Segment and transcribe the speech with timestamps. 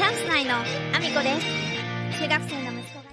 [0.00, 3.04] チャンス内のアミコです中学生の息子が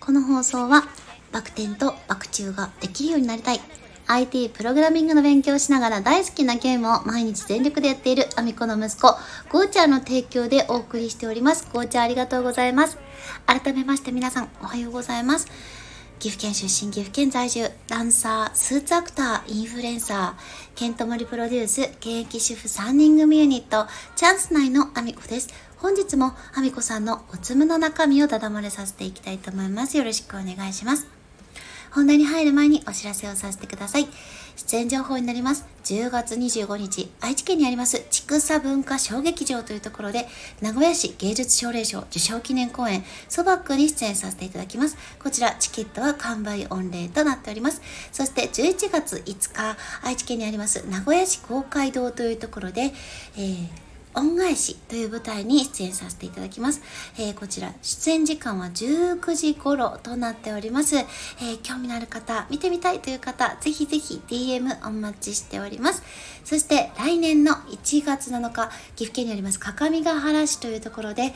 [0.00, 0.82] この放送は
[1.30, 3.60] バク転とバク宙ができるようになりたい
[4.08, 9.16] IT プログラミングの勉強をしながら大好きなゲームを毎日全力でやっているアミコの息子、
[9.48, 11.68] ゴーちゃんの提供でお送りしております。
[11.72, 12.98] ゴーちゃんありがとうございます。
[13.46, 15.46] 改めまして皆さんおはようございます。
[16.18, 25.48] 岐阜県出身、岐阜県在住、ダンサー、スーツアクター、インフルエンサー、ケントモリプロデュース、現役主婦3人組ユニット、チャンス内のアミコです。
[25.84, 29.98] 本日もアミコさんのおつむの中身をダダ漏れさせていきたいと思います。
[29.98, 31.06] よろしくお願いします。
[31.90, 34.08] 本題に入る前にお知らせをさせてください。
[34.56, 35.66] 出演情報になります。
[35.84, 40.26] 10月25日、愛知県にあります、畜産文化小劇場というところで、
[40.62, 44.96] 名古屋市芸術奨励賞受賞記念公演、ソバックに出演させていただきます。
[45.22, 47.82] こちら、チケットは完売御礼となっております。
[48.10, 52.94] そして11月5日、愛知県にあります、名古屋市公会堂というところで、
[53.36, 53.84] えー
[54.14, 56.82] 恩返しという舞台に出演させていただきます。
[57.18, 60.96] えー、こちら、出演時間は19時頃となっております。
[60.96, 66.02] えー、興味のある方、見てみたいという方、ぜひぜひ DM お待ちしております。
[66.44, 71.32] そして来年の1月7日、岐阜県にあります各務原市というところで、え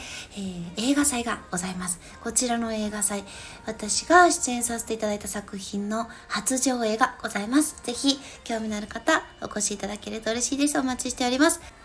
[0.77, 1.98] ー、映画祭がございます。
[2.23, 3.25] こちらの映画祭、
[3.67, 7.81] 私が出演させていただいた作品の初上映がございます。
[7.83, 10.79] ぜひ興味のある方、お越しいただけると嬉しいです。
[10.79, 11.78] お待ちしております。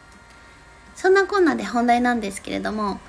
[0.96, 3.00] そんなこんなで本題なんですけれども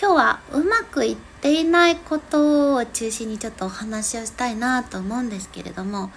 [0.00, 6.10] 今日はうまくいっていないことを中心にちょっとお話をしたいなと思うんですけれども、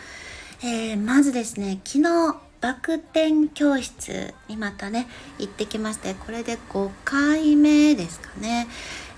[0.64, 8.68] えー、まずですね昨日バク転教室にまたね行ってきましてこれで5回目ですかね。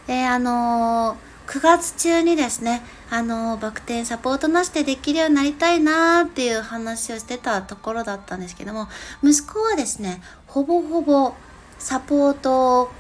[0.06, 8.90] であのー、9月中にですねあのー、バク転サポートなしでできるようになりたいなーっていう話をしてたところだったんですけども
[9.24, 11.34] 息子はですねほぼほぼ
[11.80, 12.92] サポートを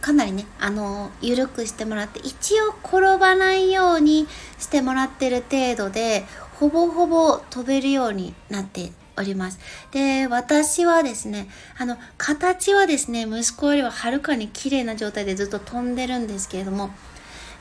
[0.00, 6.24] かなりね、あの、緩くしてもらって、一応転ばないようにしてもらってる程度で、
[6.60, 9.58] ほぼほぼ飛べるようになっております。
[9.90, 11.48] で、私はですね、
[11.78, 16.90] あの、形はですね、息子よりははるかに綺麗な状態でずっと飛んでるんですけれども、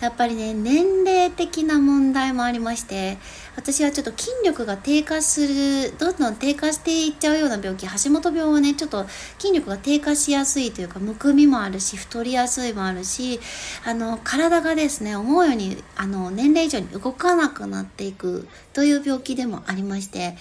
[0.02, 3.18] やっぱりね年齢的な問題もありまして
[3.56, 9.06] 私はちょっと筋力が低下するどんどん低下していっちゃうような病気橋本病はねちょっと
[9.40, 13.40] 筋力が低下しやすいというかむくみもあるし太りやすいもあるし
[13.86, 20.36] あの体がですね思うようにあの年齢以上に動かなくなっていくという病気でもありまして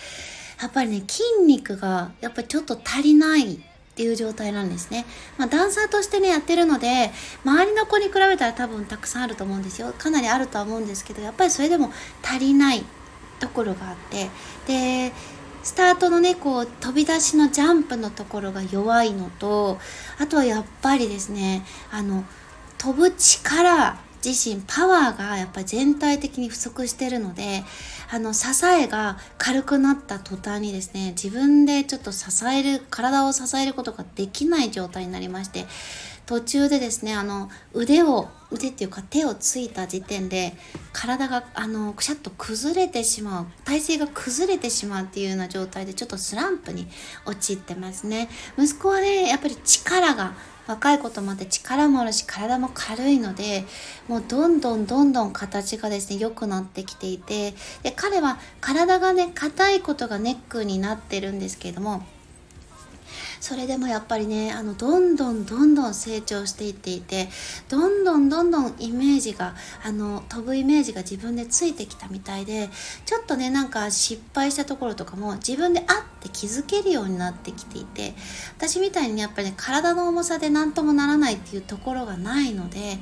[0.61, 3.61] やっぱりね筋肉がやっぱりちょっと足りない
[3.94, 5.06] っていう状態なんですね。
[5.38, 7.12] まあ、ダンサーとしてね、やってるので、
[7.44, 9.94] 周りの子に比べたら多分たくさんあると思うんですよ。
[9.97, 12.84] かなりあるとは思うんですけど、やっぱりそれでも足りない
[13.38, 14.31] ところがあって、
[14.66, 15.12] で、
[15.62, 19.78] スタートのね、こう、飛び出しのジャンプのところが弱いのと、
[20.19, 22.25] あとはやっぱりですね、あの、
[22.78, 27.62] 飛ぶ力自身パワーがやっぱ全体的に不足してるので
[28.11, 35.67] あの支えが軽くなった途端にですね自分でちょっと支える体を支えることができない状態になりまして
[36.27, 40.55] 途中でですねあの腕を腕っていうか手をついた時点で
[40.93, 46.87] 体があのくしゃっと崩れてしまう体勢が崩れてしまうっていうような状態でちょっとスランプに
[47.27, 48.29] 陥ってますね。
[48.56, 50.35] 息子はねやっぱり力が
[50.67, 53.65] 若いこともあって力もあるし体も軽いので
[54.09, 62.05] もうどんどんどんどん形がですね良くなってきていてで彼は体がね硬いことがネックになってるんですけれども
[63.45, 67.29] それでもやっぱりねあのどんどんどんどん成長していっていて
[67.69, 69.55] どんどんどんどんイメージが
[69.85, 72.71] あの飛ぶイメージが自分でついてきたみたいで
[73.05, 75.87] ちょっとねなんか失敗したところとかも自分であっ
[76.25, 78.15] て気づけるようになってきていて
[78.57, 82.99] 私みたいにやっぱりね体の重さで何ともならないっていうところがないので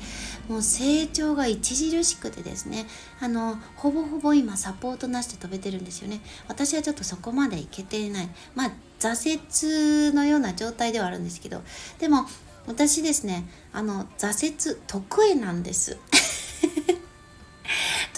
[0.49, 2.87] もう成長が著しくてですね
[3.21, 6.21] あのほぼほぼ今サポートなしで飛べてるんですよね。
[6.49, 8.29] 私はちょっとそこまでいけていない。
[8.55, 11.63] まあ挫折のような状態ではあるんですけど
[11.99, 12.27] でも
[12.69, 15.99] 私ですねあの挫折得意なんです。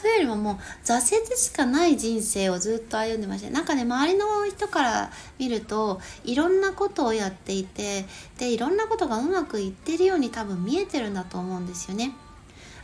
[0.04, 8.04] それよりももう挫折しかない人生をずっと歩んでましたなんかね周りの人から見るといろんなことをやっていて
[8.38, 12.12] でいろんなことがうまくいってるように多分見えてるんだと思うんですよね。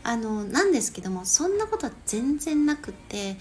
[0.02, 3.36] あのなんですけどもそんなことは全然なくって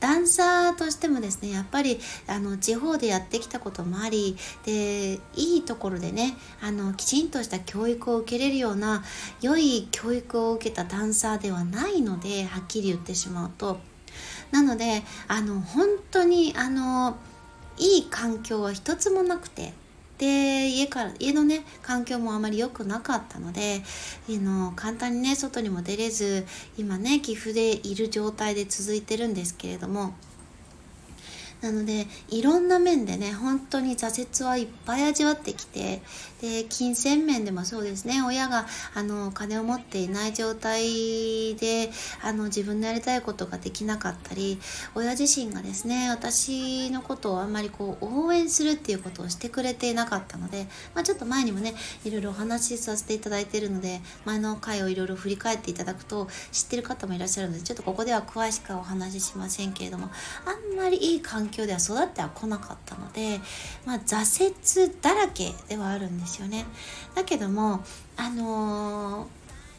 [0.00, 9.04] ダンサーとしてもですねやっぱりあの地方でやってきたこともありでいいところでねあのきちんとした教育を受けれるような
[9.40, 13.80] 良い教育を受けたダンサーではないのではっきり言ってしまうと。
[14.50, 17.16] なのであの本当にあの
[17.78, 19.72] いい環境は一つもなくて
[20.18, 23.82] で家から家のね環境もあまり良くなかったので
[24.28, 26.46] の簡単にね外にも出れず
[26.78, 30.14] 今ね岐阜でいる状態で続いてるんですけれども
[31.62, 36.02] なのでいろんな面でね本当に挫折はいっぱい味わってきて
[36.40, 38.20] で金銭面でもそうですね。
[38.26, 44.58] 親があの金を持っていない状態であの自分のやりたいことができなかったり
[44.96, 51.74] 親自身がですね私のことをあんまりこう応援するっていうことをしてくれていなかったので、まあ、ちょっと前にもね
[52.04, 60.10] いろいろお話しさせていただいているので前の回をいろいろ振り返っていただくと知ってる方もいらっしゃるのでちょっとここでは詳しくはお話ししませんけれども
[60.44, 63.40] あんまりいい環境では育ってはこなかったので、
[63.86, 66.64] まあ、挫折だらけではあるんですよね。
[67.14, 67.84] だけども
[68.16, 69.28] あの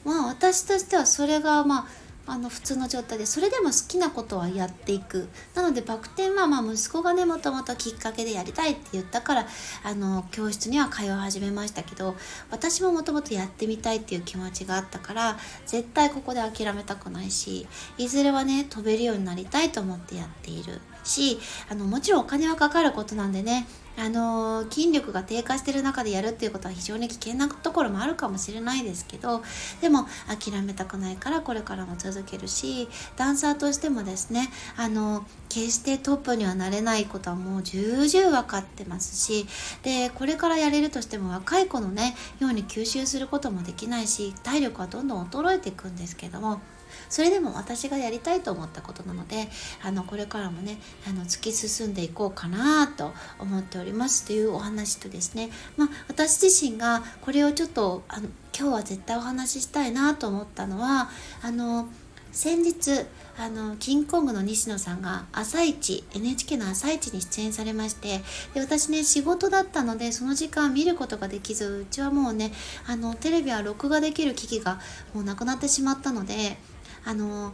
[0.05, 9.47] ー、まあ私としてはそれがまああの普通の状態でそれでも好きなことはやっていくなのでバク転はまあ息子がねもともときっかけでやりたいって言ったから
[9.83, 12.15] あの教室には通い始めましたけど
[12.49, 17.67] 私ももともとやってみたいっていう気持ちがあったから絶対ここで諦めたくないし
[17.97, 21.39] いずれはね飛べるようになりたいと思ってやっているし
[21.69, 29.43] あのもちろんお金はかかることなんでねあの筋力が低下してる中でやるっていうことは非常に危険なところもあるかもしれないですけど
[29.81, 39.45] でも諦めたくないからこれからも続けるしダンサーとしてもですねあの決してトップにはなれないことはもう重々分かってますし
[39.83, 46.61] でこれからやれるとしても若い子のねように吸収することもできないし体力はどんどん衰えていくんですけども
[47.09, 49.47] それでも私がやりたいと思ったことなので
[49.83, 61.09] あのこれからもねあの突き進んでいこうかなと思っておりますというお話とですね、まあ、私自身がこれをちょっとあの今日は絶対お話ししたいなと思ったのは
[61.41, 61.87] あの
[62.33, 63.05] 先日
[63.37, 68.21] あのキングコングの西野さんが「朝一 NHK の朝一に出演されまして
[68.55, 72.51] で私ね仕事だったのでその時間見ることができずうちはもうね
[72.87, 74.79] あのテレビは録画できる機器が
[75.13, 76.57] もうなくなってしまったので
[77.05, 77.53] あの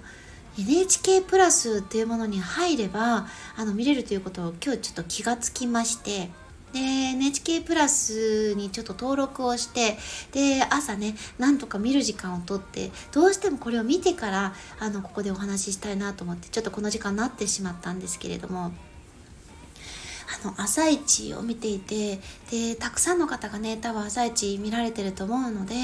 [0.57, 6.29] NHK プラスっていうものに入ればあの見れるということを今日ちょっと気がつきまして
[6.73, 9.97] で NHK プラスにちょっと登録をして
[10.31, 18.71] で朝ねなんとか見る時間をとってどうしてもこれを見てからあのここでお話ししたいなと思ってちょっとこの時間になってしまったんですけれども。
[20.29, 22.19] あの朝一を見ていて
[22.51, 25.75] でたくさんの方がね多分朝一見られてると思うので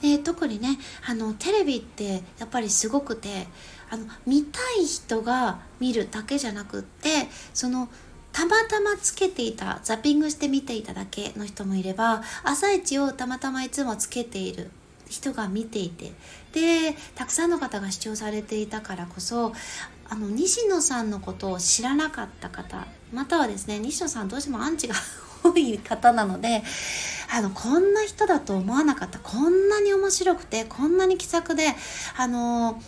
[0.00, 3.46] で特にねあのテレビってやっぱりすごくて
[3.90, 7.88] あの見たい人が見るだけじゃなくってその
[8.32, 14.70] たまたまつけていたザッピングして見ていただけの人もいれば朝一をたまたまいつもつけている
[15.06, 16.12] 人が見ていて
[16.52, 19.52] でたくさんの方が視聴されていたからこそ
[20.08, 24.94] あの西野さんのことを知らなかった方またはですね西野さんどうしてもアンチが
[25.44, 26.62] 多い方なので
[27.30, 31.74] あのこんな人だと思わなかったこんなに面白くてこんなに気さくで
[32.16, 32.80] あの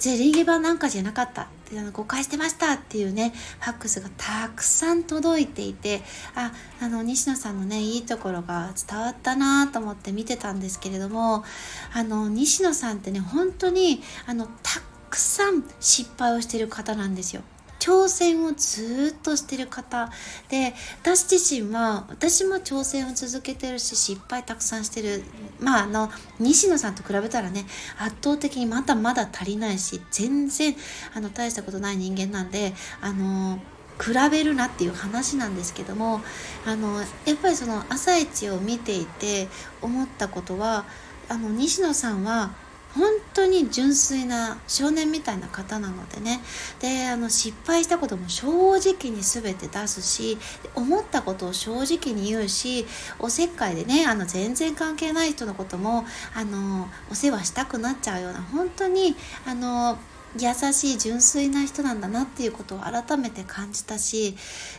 [0.00, 6.00] ゼリーゲバなんかじゃなかったってあの誤解してましたっていうねファックスがたくさん届いていて
[6.34, 11.44] ああの西野さんのねいいところが伝わったなと思って見てたんですけれども
[11.92, 14.80] あの西野さんってね本当にあのた
[15.10, 17.42] くさん失敗をしてる方なんですよ。
[17.80, 20.10] 挑戦をずっとしてる方
[20.48, 25.24] で私自身は私も挑戦を続けてるし失敗たくさんしてる。
[25.58, 27.66] まああの西野さんと比べたらね
[27.98, 30.74] 圧倒的にまだまだ足りないし全然
[31.14, 33.58] あの大したことない人間なんであの
[34.00, 36.22] 比べるなっていう話なんですけども
[36.66, 39.48] あのやっぱりその「朝一を見ていて
[39.82, 40.84] 思ったことは
[41.28, 42.50] あの西野さんは
[42.96, 46.40] 本当に純粋な少年みたいな方なのでね。
[46.80, 50.38] であの失敗したことも正直に全て出すし
[50.74, 52.86] 思ったことを正直に言うし
[53.18, 56.04] おせっかいでねあの全然関係ない人のことも
[56.34, 59.14] あのお世話したくなっちゃうような本当に
[59.46, 59.98] あの
[60.38, 64.36] 優しい純粋な人なんだなっていうことを改めて感じたし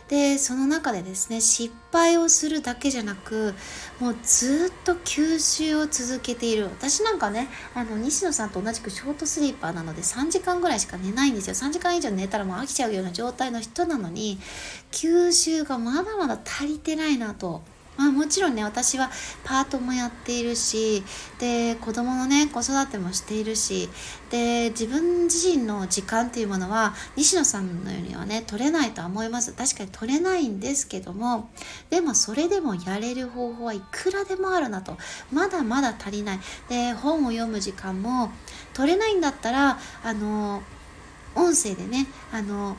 [0.08, 3.54] でその中でですね失敗をするだけじゃなく
[4.00, 6.64] もうずっと吸収を続けている。
[6.64, 11.54] 私なんかねあの西野さんと同じくショートスリーパーなので3時間ぐらいしか寝ないんですよ。
[11.54, 14.38] 3時間以上寝たらもう飽きちゃうような状態の人なのに
[14.90, 17.62] 吸収がまだまだ足りてないなと
[17.96, 19.10] まあ、もちろんね私は
[19.44, 21.02] パートもやっているし
[21.38, 23.88] で子供のね子育てもしているし
[24.30, 29.52] で自分自身の時間っていうものは西野さんのようにはね取れないとは思います。
[29.52, 31.50] 確かに取れないんですけども
[31.90, 34.96] でもそれでもやれる方法はいくらでもあるなと。
[35.30, 36.40] まだまだ足りない。
[36.68, 38.30] で本を読む時間も
[38.72, 40.62] 取れないんだったらあの
[41.34, 42.76] 音声でねあの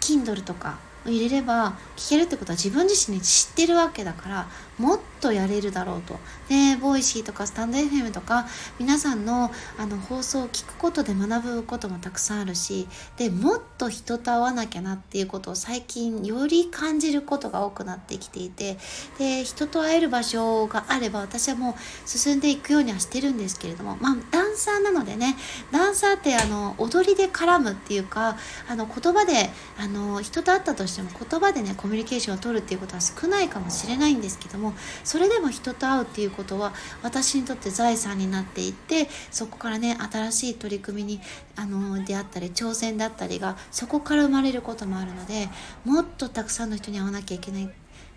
[0.00, 4.48] Kindle とか入れれば聞けるってことは自分自身に知ってるわけだから
[4.80, 6.18] もっとやれるだろうと。
[6.48, 8.46] で、 Voicy とかスタンド FM とか
[8.78, 18.78] 皆さんのあの放送を聞くことで学ぶこともたくさんあるし、で、もっと人と会わなきゃなっていうことを最近より感じることが多くなってきていて、
[19.18, 25.36] で、人と会える場所があれば私はもう進んでいくようにはしてるんですけれども、まあ、ダンサーなのでね、
[25.70, 34.69] ダンサーってあの、踊りで絡むっていうか、あの、言葉で、あの、人と会ったとしても言葉でね、コミュニケーションを取るっていうことは少ないかもしれないんですけども、
[35.04, 36.72] それでも人と会うっていうことは
[37.02, 41.20] 私にとって財産になっていってそこからね新しい取り組みに
[41.56, 45.48] あの出会ったり挑戦だったりがそこから生まれることもあるので
[45.84, 47.70] もっとたくさんの人に会わなきゃいけない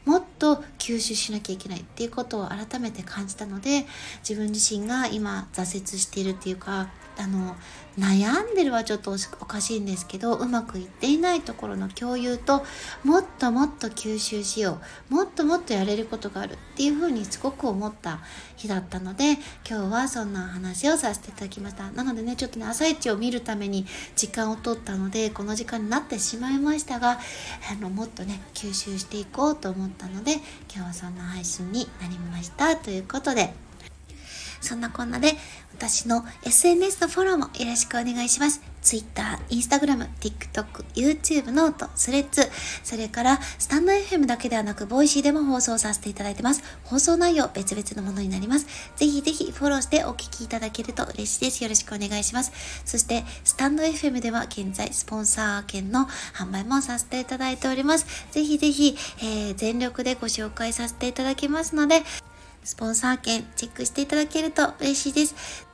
[0.05, 3.86] もっと吸収しなきゃいけないっていうことを改めて感じたので
[4.27, 7.55] 自分自身が今挫折しているっていうかあの
[7.98, 12.63] 悩んでるはちょっとおかしいんですけどうまくいっていないところの共有と
[13.03, 14.79] もっともっと吸収しよ
[15.12, 18.20] うもっともっとやれることがあるっていうふうにすごく思った。
[18.55, 19.34] 日だったので
[19.70, 21.91] 今日はそんな話をさせていただきました。
[21.91, 27.20] なのでねちょっとね朝一を見るために時間を取ったのでこの時間になってしまいましたが
[27.72, 30.41] あのもっとね吸収していこうと思ったので今
[30.75, 32.75] 日はそんな配信になりました。
[32.75, 33.53] ということで
[34.63, 35.34] そんなこんなで
[35.75, 38.62] 私の SNS のフォローもよろしくお願いします。
[38.84, 42.50] Twitter、Instagram、TikTok、YouTube、 note、Threads、
[42.84, 46.63] それからスタンド FM だけではなく、 Voicy でも放送させていただいてます。
[46.84, 48.67] 放送内容別々のものになります。
[48.98, 51.63] ぜひぜひフォローしてお聞きいただけると嬉しいです。
[51.63, 52.51] よろしくお願いします。
[52.86, 58.05] そして、スタンド FM では現在スポンサー券の販売もさせていただいております。
[58.32, 62.03] ぜひぜひ、えー、全力でご紹介させていただきますので、
[62.63, 65.73] スポンサー券チェックしていただけると嬉しいです。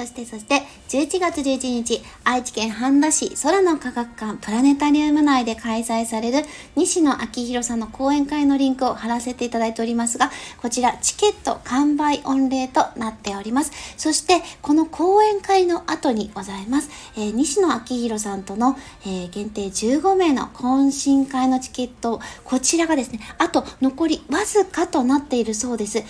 [0.00, 13.72] そしてそして、11月11日、愛知県半田市空の科学館プラネタリウム内で開催される西野昭弘さんの講演会のリンクを貼らせていただいておりますが、こちらチケット完売御礼となっております。
[13.98, 16.88] そして、この講演会の後にございます、
[17.18, 26.02] えー、西野昭弘さんとの、えー、限定15名の懇親会のチケット、こちらがですね、あと残りわずかとなっているそうです。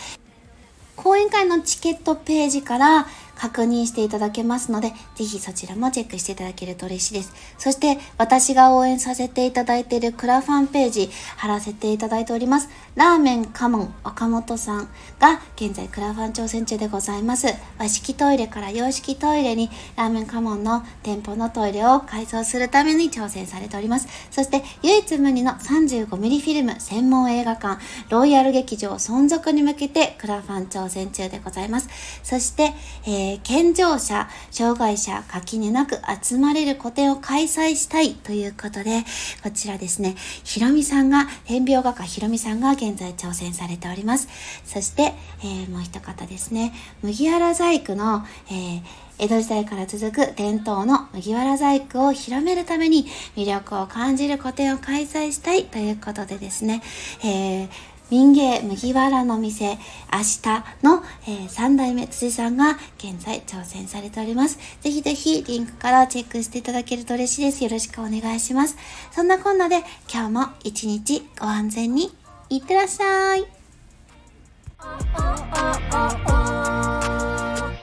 [1.03, 3.07] 講演会のチケットページから
[3.41, 7.33] 確認していただけますので、ぜひそちらもチェックしていただけると嬉しいです。
[7.57, 12.69] そして、私が応援させていただいているクラファンページ、貼らせていただいております。
[12.97, 17.47] ラーメンカモン岡本さんが現在クラファン挑戦中でございます。
[17.79, 24.09] 和式トイレから洋式トイレにラーメンカモンの店舗のトイレを改装するために挑戦されております。
[24.31, 27.81] そして、唯一無二の 35mm フィルム専門映画館、
[28.11, 31.89] ロイヤル劇場存続に向けてクラファン挑戦中でございます。
[32.23, 32.75] そして、
[33.07, 39.05] えーー、健常者、障害者、垣根なく集まれる個展を開催したいということで、
[39.43, 44.29] こちらですね、ひろみさんが、天描画家ひろみさんが現在挑戦されております。
[44.65, 46.73] そして、えー、もう一方ですね、
[47.03, 53.05] 麦わら細工の、えー江戸時代から続く伝統の麦わら細工を広めるために
[53.37, 56.83] 魅力を感じる個展を開催したいということでですね、
[57.23, 57.69] えー、
[58.11, 59.79] 民芸麦わらの店、
[60.13, 60.43] 明日
[60.83, 64.59] の、えー、3代目辻さんが現在挑戦されております。
[64.81, 67.63] ぜひぜひリンクからチェックしていただけると嬉しいです。
[67.63, 68.77] よろしくお願いします。
[69.13, 72.11] そんなこんなで今日も一日ご安全に
[72.49, 73.47] いってらっしゃい。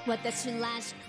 [0.05, 1.06] 私らしく